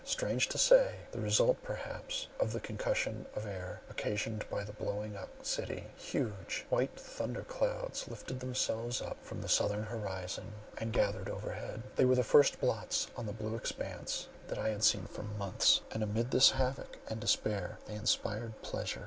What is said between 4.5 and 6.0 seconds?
the blowing up of the city)